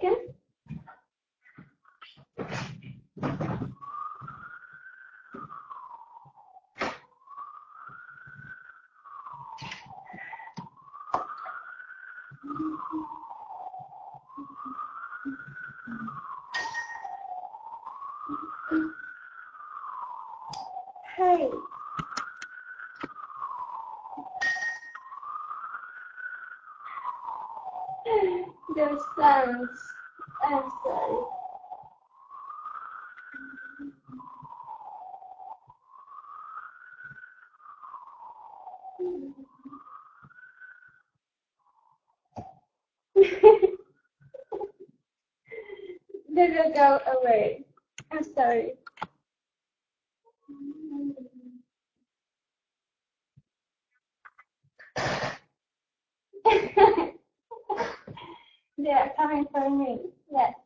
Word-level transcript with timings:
second. 0.00 0.16
Hey. 21.16 21.50
Those 28.76 29.00
sounds. 29.18 29.68
I'm 30.50 30.70
sorry. 30.84 31.24
they 46.34 46.50
will 46.50 46.72
go 46.74 47.00
away. 47.20 47.64
I'm 48.12 48.24
sorry. 48.34 48.74
they 58.78 58.90
are 58.90 59.12
coming 59.16 59.46
for 59.52 59.70
me. 59.70 59.98
Yes. 60.30 60.59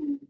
Mm-hmm. 0.00 0.29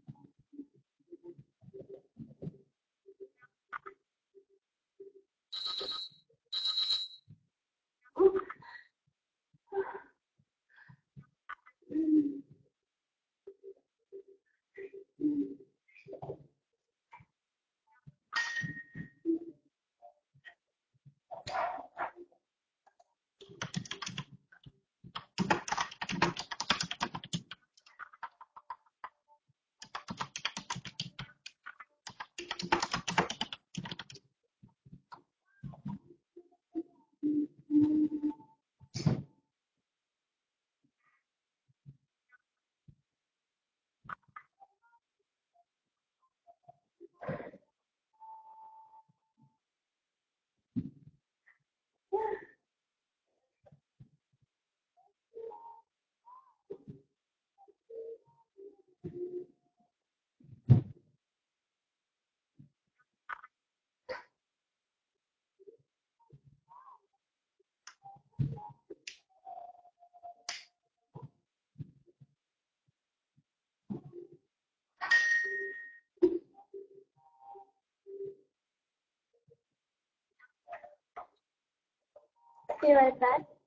Be 82.81 82.93
right 82.93 83.19
back. 83.19 83.60